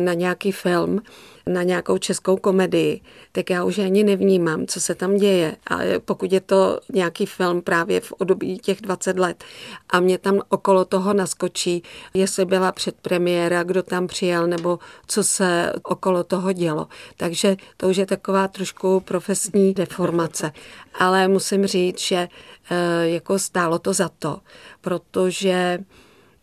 na 0.00 0.12
nějaký 0.14 0.52
film, 0.52 1.00
na 1.46 1.62
nějakou 1.62 1.98
českou 1.98 2.36
komedii, 2.36 3.00
tak 3.32 3.50
já 3.50 3.64
už 3.64 3.78
ani 3.78 4.04
nevnímám, 4.04 4.66
co 4.66 4.80
se 4.80 4.94
tam 4.94 5.16
děje. 5.16 5.56
A 5.70 5.78
pokud 6.04 6.32
je 6.32 6.40
to 6.40 6.80
nějaký 6.92 7.26
film 7.26 7.62
právě 7.62 8.00
v 8.00 8.12
období 8.12 8.58
těch 8.58 8.80
20 8.80 9.18
let 9.18 9.44
a 9.90 10.00
mě 10.00 10.18
tam 10.18 10.40
okolo 10.48 10.84
toho 10.84 11.14
naskočí, 11.14 11.82
jestli 12.14 12.44
byla 12.44 12.72
předpremiéra, 12.72 13.62
kdo 13.62 13.82
tam 13.82 14.06
přijel, 14.06 14.46
nebo 14.46 14.78
co 15.06 15.24
se 15.24 15.72
okolo 15.82 16.24
toho 16.24 16.52
dělo. 16.52 16.88
Takže 17.16 17.56
to 17.76 17.88
už 17.88 17.96
je 17.96 18.06
taková 18.06 18.48
trošku 18.48 19.00
profesní 19.00 19.74
deformace. 19.74 20.52
Ale 20.98 21.28
musím 21.28 21.66
říct, 21.66 22.00
že 22.00 22.28
eh, 22.70 23.08
jako 23.08 23.38
stálo 23.38 23.78
to 23.78 23.92
za 23.92 24.08
to, 24.08 24.38
protože 24.80 25.78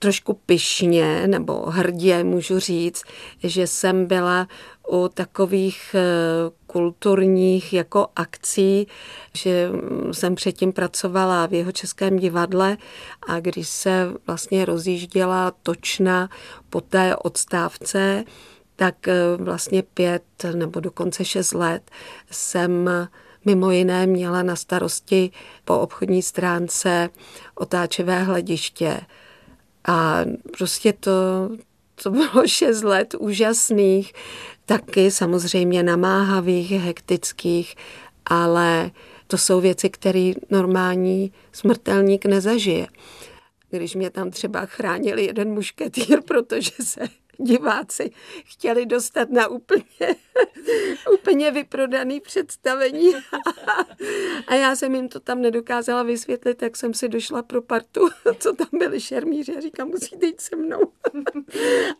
trošku 0.01 0.33
pyšně 0.33 1.27
nebo 1.27 1.53
hrdě 1.53 2.23
můžu 2.23 2.59
říct, 2.59 3.03
že 3.43 3.67
jsem 3.67 4.05
byla 4.05 4.47
u 4.91 5.07
takových 5.07 5.95
eh, 5.95 6.01
kulturních 6.67 7.73
jako 7.73 8.07
akcí, 8.15 8.87
že 9.33 9.69
jsem 10.11 10.35
předtím 10.35 10.73
pracovala 10.73 11.45
v 11.45 11.53
jeho 11.53 11.71
českém 11.71 12.19
divadle 12.19 12.77
a 13.27 13.39
když 13.39 13.67
se 13.67 14.13
vlastně 14.27 14.65
rozjížděla 14.65 15.51
točna 15.63 16.29
po 16.69 16.81
té 16.81 17.15
odstávce, 17.15 18.23
tak 18.75 19.07
eh, 19.07 19.13
vlastně 19.37 19.83
pět 19.83 20.23
nebo 20.55 20.79
dokonce 20.79 21.25
šest 21.25 21.53
let 21.53 21.91
jsem 22.31 22.89
mimo 23.45 23.71
jiné 23.71 24.07
měla 24.07 24.43
na 24.43 24.55
starosti 24.55 25.31
po 25.65 25.79
obchodní 25.79 26.21
stránce 26.21 27.09
otáčivé 27.55 28.23
hlediště. 28.23 29.01
A 29.87 30.19
prostě 30.57 30.93
to, 30.93 31.11
to 32.03 32.11
bylo 32.11 32.29
šest 32.45 32.83
let 32.83 33.15
úžasných, 33.19 34.13
taky 34.65 35.11
samozřejmě 35.11 35.83
namáhavých, 35.83 36.71
hektických, 36.71 37.75
ale 38.25 38.91
to 39.27 39.37
jsou 39.37 39.61
věci, 39.61 39.89
které 39.89 40.31
normální 40.49 41.31
smrtelník 41.51 42.25
nezažije. 42.25 42.87
Když 43.69 43.95
mě 43.95 44.09
tam 44.09 44.31
třeba 44.31 44.65
chránil 44.65 45.19
jeden 45.19 45.53
mušketýr, 45.53 46.21
protože 46.27 46.71
se 46.83 47.01
diváci 47.43 48.11
chtěli 48.45 48.85
dostat 48.85 49.29
na 49.29 49.47
úplně, 49.47 50.15
úplně 51.13 51.51
vyprodaný 51.51 52.19
představení. 52.19 53.11
A 54.47 54.55
já 54.55 54.75
jsem 54.75 54.95
jim 54.95 55.09
to 55.09 55.19
tam 55.19 55.41
nedokázala 55.41 56.03
vysvětlit, 56.03 56.55
tak 56.55 56.77
jsem 56.77 56.93
si 56.93 57.09
došla 57.09 57.43
pro 57.43 57.61
partu, 57.61 58.09
co 58.39 58.53
tam 58.53 58.67
byli 58.79 59.01
šermíři 59.01 59.55
a 59.57 59.59
říkám, 59.61 59.87
musíte 59.87 60.25
jít 60.25 60.41
se 60.41 60.55
mnou. 60.55 60.81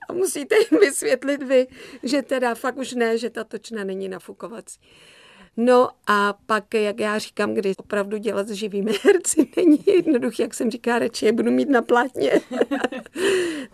A 0.10 0.14
musíte 0.14 0.56
jim 0.56 0.80
vysvětlit 0.80 1.44
vy, 1.44 1.68
že 2.04 2.22
teda 2.22 2.56
fakt 2.56 2.78
už 2.78 2.94
ne, 2.94 3.18
že 3.18 3.30
ta 3.30 3.44
točna 3.44 3.84
není 3.84 4.10
nafukovací. 4.10 4.80
No 5.58 5.90
a 6.08 6.34
pak, 6.46 6.74
jak 6.74 7.00
já 7.00 7.18
říkám, 7.18 7.54
když 7.54 7.78
opravdu 7.78 8.18
dělat 8.18 8.48
s 8.48 8.52
živými 8.52 8.92
herci 9.04 9.50
není 9.58 9.84
jednoduché, 9.88 10.44
jak 10.44 10.54
jsem 10.54 10.72
říká, 10.72 11.00
radši 11.00 11.26
je 11.26 11.32
budu 11.32 11.52
mít 11.52 11.70
na 11.70 11.82
plátně. 11.82 12.42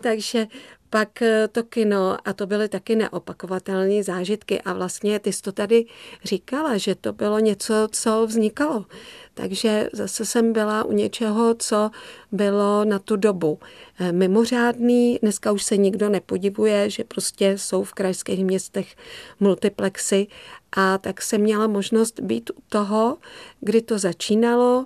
Takže 0.01 0.47
pak 0.89 1.21
eh, 1.21 1.47
to 1.47 1.63
kino 1.63 2.17
a 2.25 2.33
to 2.33 2.47
byly 2.47 2.69
taky 2.69 2.95
neopakovatelné 2.95 4.03
zážitky 4.03 4.61
a 4.61 4.73
vlastně 4.73 5.19
ty 5.19 5.33
jsi 5.33 5.41
to 5.41 5.51
tady 5.51 5.85
říkala, 6.23 6.77
že 6.77 6.95
to 6.95 7.13
bylo 7.13 7.39
něco, 7.39 7.87
co 7.91 8.25
vznikalo. 8.25 8.85
Takže 9.33 9.89
zase 9.93 10.25
jsem 10.25 10.53
byla 10.53 10.83
u 10.83 10.91
něčeho, 10.91 11.55
co 11.59 11.91
bylo 12.31 12.85
na 12.85 12.99
tu 12.99 13.15
dobu 13.15 13.59
eh, 13.99 14.11
mimořádný. 14.11 15.19
Dneska 15.21 15.51
už 15.51 15.63
se 15.63 15.77
nikdo 15.77 16.09
nepodivuje, 16.09 16.89
že 16.89 17.03
prostě 17.03 17.57
jsou 17.57 17.83
v 17.83 17.93
krajských 17.93 18.45
městech 18.45 18.95
multiplexy 19.39 20.27
a 20.71 20.97
tak 20.97 21.21
jsem 21.21 21.41
měla 21.41 21.67
možnost 21.67 22.19
být 22.19 22.49
u 22.49 22.61
toho, 22.69 23.17
kdy 23.61 23.81
to 23.81 23.99
začínalo 23.99 24.85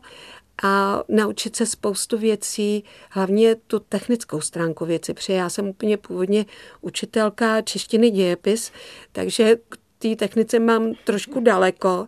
a 0.63 1.03
naučit 1.07 1.55
se 1.55 1.65
spoustu 1.65 2.17
věcí, 2.17 2.83
hlavně 3.09 3.55
tu 3.55 3.79
technickou 3.79 4.41
stránku 4.41 4.85
věci, 4.85 5.13
protože 5.13 5.33
já 5.33 5.49
jsem 5.49 5.67
úplně 5.67 5.97
původně 5.97 6.45
učitelka 6.81 7.61
češtiny 7.61 8.09
dějepis, 8.09 8.71
takže 9.11 9.55
k 9.69 9.77
té 9.99 10.15
technice 10.15 10.59
mám 10.59 10.93
trošku 11.03 11.39
daleko. 11.39 12.07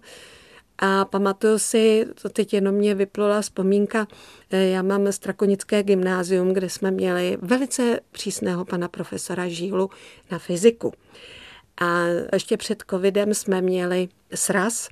A 0.77 1.05
pamatuju 1.05 1.59
si, 1.59 2.05
to 2.21 2.29
teď 2.29 2.53
jenom 2.53 2.75
mě 2.75 2.95
vyplula 2.95 3.41
vzpomínka, 3.41 4.07
eh, 4.51 4.67
já 4.67 4.81
mám 4.81 5.11
Strakonické 5.11 5.83
gymnázium, 5.83 6.53
kde 6.53 6.69
jsme 6.69 6.91
měli 6.91 7.37
velice 7.41 7.99
přísného 8.11 8.65
pana 8.65 8.87
profesora 8.87 9.47
Žílu 9.47 9.89
na 10.31 10.39
fyziku. 10.39 10.93
A 11.81 12.05
ještě 12.33 12.57
před 12.57 12.83
covidem 12.89 13.33
jsme 13.33 13.61
měli 13.61 14.09
sraz 14.35 14.89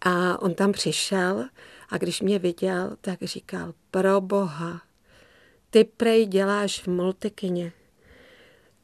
a 0.00 0.42
on 0.42 0.54
tam 0.54 0.72
přišel 0.72 1.44
a 1.88 1.98
když 1.98 2.20
mě 2.20 2.38
viděl, 2.38 2.96
tak 3.00 3.22
říkal, 3.22 3.74
pro 3.90 4.20
boha, 4.20 4.82
ty 5.70 5.84
prej 5.84 6.26
děláš 6.26 6.80
v 6.80 6.86
multikině. 6.86 7.72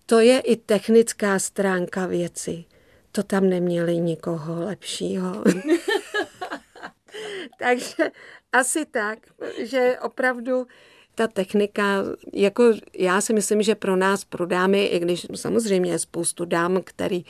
To 0.06 0.20
je 0.20 0.40
i 0.40 0.56
technická 0.56 1.38
stránka 1.38 2.06
věci. 2.06 2.64
To 3.12 3.22
tam 3.22 3.48
neměli 3.48 3.96
nikoho 3.96 4.64
lepšího. 4.64 5.44
Takže 7.58 8.10
asi 8.52 8.86
tak, 8.86 9.18
že 9.58 9.98
opravdu 10.02 10.66
ta 11.14 11.26
technika, 11.26 11.84
jako 12.32 12.64
já 12.98 13.20
si 13.20 13.32
myslím, 13.32 13.62
že 13.62 13.74
pro 13.74 13.96
nás, 13.96 14.24
pro 14.24 14.46
dámy, 14.46 14.86
i 14.86 14.98
když 14.98 15.26
samozřejmě 15.34 15.90
je 15.90 15.98
spoustu 15.98 16.44
dám, 16.44 16.80
který 16.84 17.24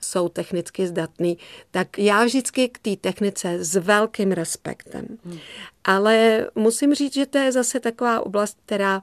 jsou 0.00 0.28
technicky 0.28 0.86
zdatný, 0.86 1.38
tak 1.70 1.98
já 1.98 2.24
vždycky 2.24 2.68
k 2.68 2.78
té 2.78 2.96
technice 2.96 3.64
s 3.64 3.76
velkým 3.76 4.32
respektem. 4.32 5.06
Hmm. 5.24 5.38
Ale 5.84 6.46
musím 6.54 6.94
říct, 6.94 7.14
že 7.14 7.26
to 7.26 7.38
je 7.38 7.52
zase 7.52 7.80
taková 7.80 8.20
oblast, 8.20 8.58
která 8.66 9.02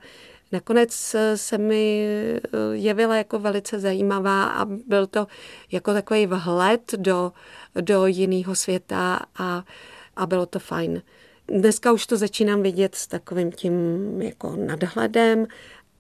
nakonec 0.52 1.16
se 1.36 1.58
mi 1.58 2.08
jevila 2.72 3.16
jako 3.16 3.40
velice 3.40 3.80
zajímavá 3.80 4.44
a 4.44 4.66
byl 4.66 5.08
to 5.08 5.28
jako 5.72 5.94
takový 5.94 6.26
vhled 6.26 6.94
do, 6.98 7.32
do 7.82 8.06
jiného 8.06 8.56
světa 8.56 9.20
a, 9.36 9.64
a 10.16 10.26
bylo 10.26 10.46
to 10.46 10.60
fajn. 10.60 11.02
Dneska 11.48 11.92
už 11.92 12.08
to 12.08 12.18
začínám 12.18 12.64
vidět 12.64 12.96
s 12.96 13.08
takovým 13.08 13.52
tím 13.52 13.74
jako 14.22 14.56
nadhledem 14.56 15.48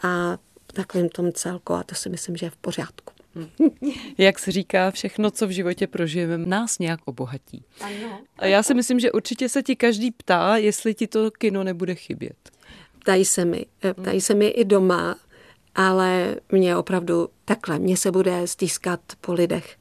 a 0.03 0.37
takovým 0.73 1.09
tom 1.09 1.31
celku 1.33 1.73
a 1.73 1.83
to 1.83 1.95
si 1.95 2.09
myslím, 2.09 2.37
že 2.37 2.45
je 2.45 2.49
v 2.49 2.57
pořádku. 2.57 3.13
Jak 4.17 4.39
se 4.39 4.51
říká, 4.51 4.91
všechno, 4.91 5.31
co 5.31 5.47
v 5.47 5.49
životě 5.49 5.87
prožijeme, 5.87 6.37
nás 6.37 6.79
nějak 6.79 6.99
obohatí. 7.05 7.63
Ano. 7.81 8.19
A 8.37 8.45
já 8.45 8.63
si 8.63 8.73
myslím, 8.73 8.99
že 8.99 9.11
určitě 9.11 9.49
se 9.49 9.63
ti 9.63 9.75
každý 9.75 10.11
ptá, 10.11 10.57
jestli 10.57 10.93
ti 10.93 11.07
to 11.07 11.31
kino 11.31 11.63
nebude 11.63 11.95
chybět. 11.95 12.51
Ptají 12.99 13.25
se 13.25 13.45
mi. 13.45 13.65
Ptají 14.01 14.21
se 14.21 14.33
mi 14.33 14.47
i 14.47 14.65
doma, 14.65 15.15
ale 15.75 16.35
mě 16.51 16.77
opravdu 16.77 17.29
takhle, 17.45 17.79
mě 17.79 17.97
se 17.97 18.11
bude 18.11 18.47
stýskat 18.47 18.99
po 19.21 19.33
lidech. 19.33 19.77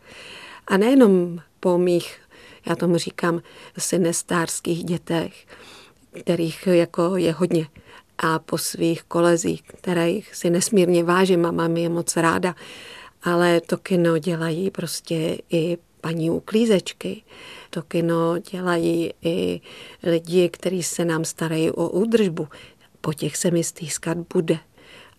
A 0.66 0.76
nejenom 0.76 1.38
po 1.60 1.78
mých 1.78 2.18
já 2.66 2.76
tomu 2.76 2.96
říkám 2.98 3.42
synestárských 3.78 4.84
dětech, 4.84 5.46
kterých 6.20 6.66
jako 6.66 7.16
je 7.16 7.32
hodně 7.32 7.66
a 8.18 8.38
po 8.38 8.58
svých 8.58 9.02
kolezích, 9.02 9.62
kterých 9.62 10.34
si 10.34 10.50
nesmírně 10.50 11.04
vážím 11.04 11.46
a 11.46 11.50
mám 11.50 11.76
je 11.76 11.88
moc 11.88 12.16
ráda. 12.16 12.54
Ale 13.22 13.60
to 13.60 13.78
kino 13.78 14.18
dělají 14.18 14.70
prostě 14.70 15.38
i 15.50 15.78
paní 16.00 16.30
uklízečky. 16.30 17.22
To 17.70 17.82
kino 17.82 18.38
dělají 18.38 19.12
i 19.22 19.60
lidi, 20.02 20.48
kteří 20.48 20.82
se 20.82 21.04
nám 21.04 21.24
starají 21.24 21.70
o 21.70 21.88
údržbu. 21.88 22.48
Po 23.00 23.12
těch 23.12 23.36
se 23.36 23.50
mi 23.50 23.64
stýskat 23.64 24.18
bude 24.34 24.58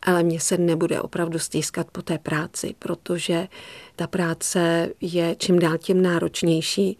ale 0.01 0.23
mě 0.23 0.39
se 0.39 0.58
nebude 0.58 1.01
opravdu 1.01 1.39
stýskat 1.39 1.88
po 1.91 2.01
té 2.01 2.17
práci, 2.17 2.75
protože 2.80 3.47
ta 3.95 4.08
práce 4.08 4.89
je 5.01 5.36
čím 5.36 5.60
dál 5.60 5.77
tím 5.77 6.01
náročnější 6.01 6.97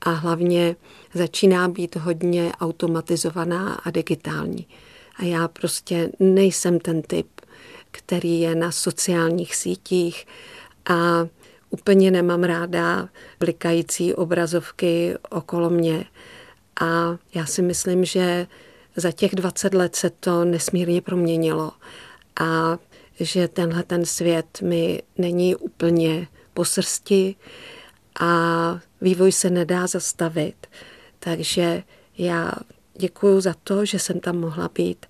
a 0.00 0.10
hlavně 0.10 0.76
začíná 1.14 1.68
být 1.68 1.96
hodně 1.96 2.52
automatizovaná 2.60 3.74
a 3.74 3.90
digitální. 3.90 4.66
A 5.16 5.24
já 5.24 5.48
prostě 5.48 6.10
nejsem 6.20 6.80
ten 6.80 7.02
typ, 7.02 7.26
který 7.90 8.40
je 8.40 8.54
na 8.54 8.72
sociálních 8.72 9.56
sítích 9.56 10.26
a 10.90 11.26
úplně 11.70 12.10
nemám 12.10 12.44
ráda 12.44 13.08
blikající 13.40 14.14
obrazovky 14.14 15.14
okolo 15.30 15.70
mě. 15.70 16.04
A 16.80 17.16
já 17.34 17.46
si 17.46 17.62
myslím, 17.62 18.04
že 18.04 18.46
za 18.96 19.12
těch 19.12 19.34
20 19.34 19.74
let 19.74 19.96
se 19.96 20.10
to 20.10 20.44
nesmírně 20.44 21.00
proměnilo 21.00 21.72
a 22.40 22.78
že 23.20 23.48
tenhle 23.48 23.82
ten 23.82 24.04
svět 24.04 24.58
mi 24.62 25.02
není 25.18 25.56
úplně 25.56 26.26
po 26.54 26.64
srsti 26.64 27.36
a 28.20 28.80
vývoj 29.00 29.32
se 29.32 29.50
nedá 29.50 29.86
zastavit. 29.86 30.66
Takže 31.18 31.82
já 32.18 32.52
děkuji 32.94 33.40
za 33.40 33.54
to, 33.64 33.84
že 33.84 33.98
jsem 33.98 34.20
tam 34.20 34.38
mohla 34.38 34.70
být, 34.74 35.06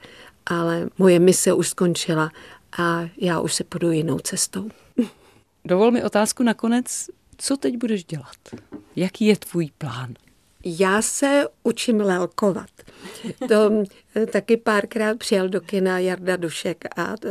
ale 0.46 0.88
moje 0.98 1.18
mise 1.18 1.52
už 1.52 1.68
skončila 1.68 2.30
a 2.78 3.08
já 3.16 3.40
už 3.40 3.54
se 3.54 3.64
půjdu 3.64 3.90
jinou 3.90 4.18
cestou. 4.18 4.68
Dovol 5.64 5.90
mi 5.90 6.04
otázku 6.04 6.42
nakonec, 6.42 7.10
co 7.38 7.56
teď 7.56 7.76
budeš 7.76 8.04
dělat? 8.04 8.36
Jaký 8.96 9.26
je 9.26 9.36
tvůj 9.36 9.70
plán? 9.78 10.14
Já 10.64 11.02
se 11.02 11.46
učím 11.62 12.00
lelkovat. 12.00 12.70
To 13.48 13.70
taky 14.32 14.56
párkrát 14.56 15.18
přijel 15.18 15.48
do 15.48 15.60
kina 15.60 15.98
Jarda 15.98 16.36
Dušek 16.36 16.84
a 16.96 17.16
to, 17.16 17.28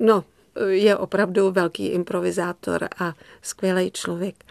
no, 0.00 0.24
je 0.68 0.96
opravdu 0.96 1.50
velký 1.50 1.86
improvizátor 1.86 2.88
a 2.98 3.14
skvělý 3.42 3.90
člověk. 3.90 4.44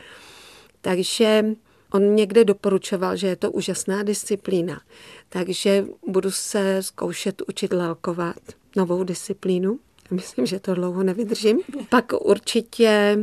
Takže 0.81 1.45
on 1.91 2.15
někde 2.15 2.45
doporučoval, 2.45 3.15
že 3.15 3.27
je 3.27 3.35
to 3.35 3.51
úžasná 3.51 4.03
disciplína. 4.03 4.81
Takže 5.29 5.85
budu 6.07 6.31
se 6.31 6.83
zkoušet 6.83 7.41
učit 7.47 7.73
lelkovat 7.73 8.39
novou 8.75 9.03
disciplínu. 9.03 9.79
Myslím, 10.11 10.45
že 10.45 10.59
to 10.59 10.73
dlouho 10.73 11.03
nevydržím. 11.03 11.59
Pak 11.89 12.13
určitě 12.21 13.17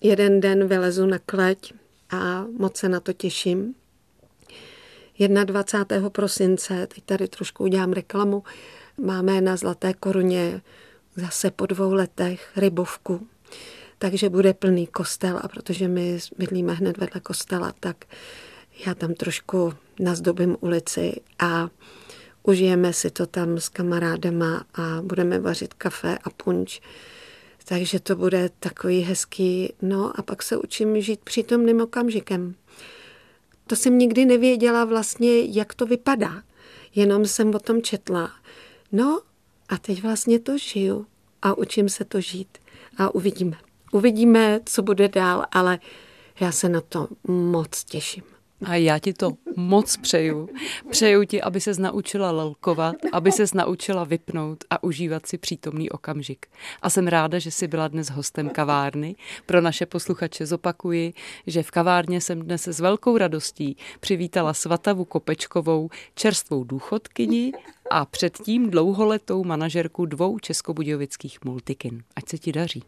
jeden 0.00 0.40
den 0.40 0.68
vylezu 0.68 1.06
na 1.06 1.18
kleť 1.18 1.72
a 2.10 2.46
moc 2.58 2.76
se 2.76 2.88
na 2.88 3.00
to 3.00 3.12
těším. 3.12 3.74
21. 5.44 6.10
prosince, 6.10 6.86
teď 6.86 7.04
tady 7.04 7.28
trošku 7.28 7.64
udělám 7.64 7.92
reklamu, 7.92 8.42
máme 8.98 9.40
na 9.40 9.56
Zlaté 9.56 9.94
koruně 9.94 10.60
zase 11.16 11.50
po 11.50 11.66
dvou 11.66 11.92
letech 11.92 12.52
rybovku, 12.56 13.26
takže 14.04 14.28
bude 14.28 14.54
plný 14.54 14.86
kostel 14.86 15.40
a 15.42 15.48
protože 15.48 15.88
my 15.88 16.18
bydlíme 16.38 16.72
hned 16.72 16.98
vedle 16.98 17.20
kostela, 17.20 17.72
tak 17.80 18.04
já 18.86 18.94
tam 18.94 19.14
trošku 19.14 19.72
nazdobím 20.00 20.56
ulici 20.60 21.20
a 21.38 21.68
užijeme 22.42 22.92
si 22.92 23.10
to 23.10 23.26
tam 23.26 23.58
s 23.58 23.68
kamarádama 23.68 24.64
a 24.74 25.02
budeme 25.02 25.38
vařit 25.38 25.74
kafe 25.74 26.18
a 26.24 26.30
punč. 26.30 26.80
Takže 27.64 28.00
to 28.00 28.16
bude 28.16 28.50
takový 28.60 29.00
hezký, 29.00 29.72
no 29.82 30.18
a 30.18 30.22
pak 30.22 30.42
se 30.42 30.56
učím 30.56 31.00
žít 31.00 31.20
přítomným 31.20 31.80
okamžikem. 31.80 32.54
To 33.66 33.76
jsem 33.76 33.98
nikdy 33.98 34.24
nevěděla 34.24 34.84
vlastně, 34.84 35.40
jak 35.40 35.74
to 35.74 35.86
vypadá. 35.86 36.42
Jenom 36.94 37.26
jsem 37.26 37.54
o 37.54 37.58
tom 37.58 37.82
četla. 37.82 38.30
No 38.92 39.20
a 39.68 39.78
teď 39.78 40.02
vlastně 40.02 40.38
to 40.40 40.58
žiju 40.58 41.06
a 41.42 41.58
učím 41.58 41.88
se 41.88 42.04
to 42.04 42.20
žít. 42.20 42.58
A 42.98 43.14
uvidíme. 43.14 43.56
Uvidíme, 43.94 44.60
co 44.64 44.82
bude 44.82 45.08
dál, 45.08 45.44
ale 45.52 45.78
já 46.40 46.52
se 46.52 46.68
na 46.68 46.80
to 46.80 47.08
moc 47.28 47.84
těším. 47.84 48.22
A 48.64 48.74
já 48.74 48.98
ti 48.98 49.12
to 49.12 49.32
moc 49.56 49.96
přeju. 49.96 50.48
Přeju 50.90 51.24
ti, 51.24 51.42
aby 51.42 51.60
se 51.60 51.72
naučila 51.78 52.30
lelkovat, 52.30 52.96
aby 53.12 53.32
se 53.32 53.44
naučila 53.54 54.04
vypnout 54.04 54.64
a 54.70 54.82
užívat 54.84 55.26
si 55.26 55.38
přítomný 55.38 55.90
okamžik. 55.90 56.46
A 56.82 56.90
jsem 56.90 57.06
ráda, 57.06 57.38
že 57.38 57.50
jsi 57.50 57.68
byla 57.68 57.88
dnes 57.88 58.10
hostem 58.10 58.50
kavárny. 58.50 59.16
Pro 59.46 59.60
naše 59.60 59.86
posluchače 59.86 60.46
zopakuji, 60.46 61.12
že 61.46 61.62
v 61.62 61.70
kavárně 61.70 62.20
jsem 62.20 62.42
dnes 62.42 62.68
s 62.68 62.80
velkou 62.80 63.18
radostí 63.18 63.76
přivítala 64.00 64.54
Svatavu 64.54 65.04
Kopečkovou, 65.04 65.88
čerstvou 66.14 66.64
důchodkyni 66.64 67.52
a 67.90 68.04
předtím 68.04 68.70
dlouholetou 68.70 69.44
manažerku 69.44 70.06
dvou 70.06 70.38
českobudějovických 70.38 71.44
multikin. 71.44 72.02
Ať 72.16 72.28
se 72.28 72.38
ti 72.38 72.52
daří. 72.52 72.82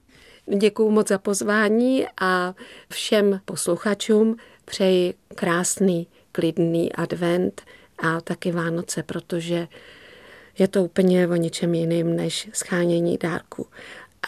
Děkuji 0.54 0.90
moc 0.90 1.09
za 1.09 1.18
pozvání 1.18 2.06
a 2.20 2.54
všem 2.92 3.40
posluchačům 3.44 4.37
přeji 4.64 5.14
krásný, 5.35 6.06
klidný 6.32 6.92
advent 6.92 7.62
a 7.98 8.20
taky 8.20 8.52
Vánoce, 8.52 9.02
protože 9.02 9.68
je 10.59 10.68
to 10.68 10.85
úplně 10.85 11.28
o 11.28 11.35
něčem 11.35 11.74
jiným 11.74 12.16
než 12.16 12.48
schánění 12.52 13.18
dárku. 13.18 13.66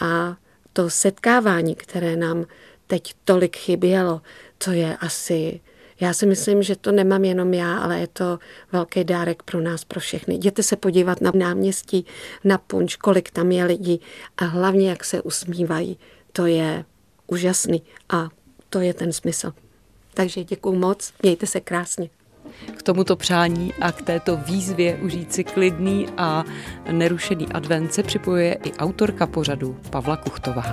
A 0.01 0.37
to 0.73 0.89
setkávání, 0.89 1.75
které 1.75 2.15
nám 2.15 2.45
teď 2.87 3.13
tolik 3.25 3.57
chybělo, 3.57 4.21
to 4.57 4.71
je 4.71 4.97
asi 4.97 5.59
já 5.99 6.13
si 6.13 6.25
myslím, 6.25 6.63
že 6.63 6.75
to 6.75 6.91
nemám 6.91 7.25
jenom 7.25 7.53
já, 7.53 7.77
ale 7.77 7.99
je 7.99 8.07
to 8.07 8.39
velký 8.71 9.03
dárek 9.03 9.43
pro 9.43 9.61
nás, 9.61 9.85
pro 9.85 9.99
všechny. 9.99 10.35
Jděte 10.35 10.63
se 10.63 10.75
podívat 10.75 11.21
na 11.21 11.31
náměstí, 11.35 12.05
na 12.43 12.57
punč, 12.57 12.95
kolik 12.95 13.31
tam 13.31 13.51
je 13.51 13.65
lidí 13.65 14.01
a 14.37 14.45
hlavně, 14.45 14.89
jak 14.89 15.03
se 15.03 15.21
usmívají. 15.21 15.97
To 16.31 16.45
je 16.45 16.85
úžasný 17.27 17.83
a 18.09 18.29
to 18.69 18.79
je 18.79 18.93
ten 18.93 19.13
smysl. 19.13 19.53
Takže 20.13 20.43
děkuju 20.43 20.75
moc, 20.75 21.13
mějte 21.23 21.47
se 21.47 21.59
krásně. 21.59 22.09
K 22.77 22.83
tomuto 22.83 23.15
přání 23.15 23.73
a 23.81 23.91
k 23.91 24.01
této 24.01 24.37
výzvě 24.37 24.95
užít 24.95 25.33
si 25.33 25.43
klidný 25.43 26.07
a 26.17 26.43
nerušený 26.91 27.47
advent 27.47 27.93
se 27.93 28.03
připojuje 28.03 28.53
i 28.53 28.73
autorka 28.73 29.27
pořadu 29.27 29.77
Pavla 29.89 30.17
Kuchtová. 30.17 30.63